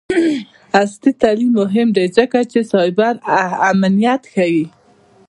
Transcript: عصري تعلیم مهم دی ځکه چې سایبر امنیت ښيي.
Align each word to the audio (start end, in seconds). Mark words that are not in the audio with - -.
عصري 0.81 1.11
تعلیم 1.21 1.49
مهم 1.61 1.87
دی 1.95 2.05
ځکه 2.17 2.39
چې 2.51 2.59
سایبر 2.71 3.13
امنیت 3.69 4.23
ښيي. 4.33 4.65